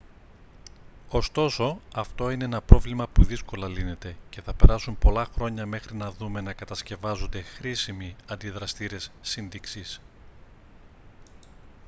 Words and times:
ωστόσο 1.09 1.79
αυτό 1.93 2.29
είναι 2.29 2.43
ένα 2.43 2.61
πρόβλημα 2.61 3.07
που 3.07 3.23
δύσκολα 3.23 3.67
λύνεται 3.67 4.15
και 4.29 4.41
θα 4.41 4.53
περάσουν 4.53 4.97
πολλά 4.97 5.25
χρόνια 5.33 5.65
μέχρι 5.65 5.95
να 5.95 6.11
δούμε 6.11 6.41
να 6.41 6.53
κατασκευάζονται 6.53 7.41
χρήσιμοι 7.41 8.15
αντιδραστήρες 8.29 9.11
σύντηξης 9.21 10.01